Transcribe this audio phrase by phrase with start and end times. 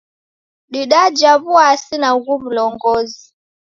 [0.71, 3.23] Didaja w'uasi na ughu w'ulongozi.